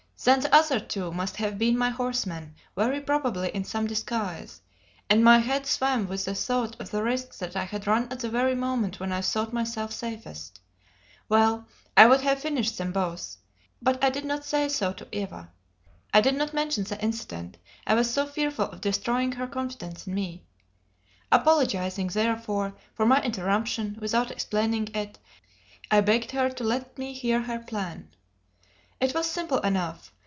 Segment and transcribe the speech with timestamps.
[0.23, 4.61] Then the other two must have been my horse men, very probably in some disguise;
[5.09, 8.19] and my head swam with the thought of the risk that I had run at
[8.19, 10.59] the very moment when I thought myself safest.
[11.27, 11.65] Well,
[11.97, 13.37] I would have finished them both!
[13.81, 15.49] But I did not say so to Eva.
[16.13, 17.57] I did not mention the incident,
[17.87, 20.45] I was so fearful of destroying her confidence in me.
[21.31, 25.17] Apologizing, therefore, for my interruption, without explaining it,
[25.89, 28.09] I begged her to let me hear her plan.
[28.99, 30.13] It was simple enough.